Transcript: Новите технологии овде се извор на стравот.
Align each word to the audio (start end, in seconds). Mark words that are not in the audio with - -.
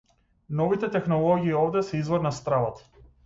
Новите 0.59 0.87
технологии 0.95 1.53
овде 1.65 1.83
се 1.91 1.97
извор 1.99 2.21
на 2.27 2.31
стравот. 2.39 2.85